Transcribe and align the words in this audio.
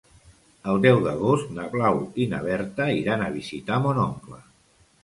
El 0.71 0.79
deu 0.85 1.01
d'agost 1.07 1.53
na 1.59 1.67
Blau 1.75 2.01
i 2.25 2.27
na 2.35 2.43
Berta 2.49 2.89
iran 3.05 3.29
a 3.29 3.33
visitar 3.39 3.83
mon 3.87 4.07
oncle. 4.11 4.43